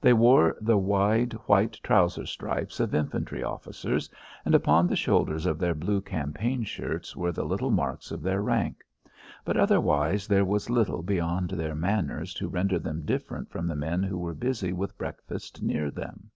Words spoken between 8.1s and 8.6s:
of their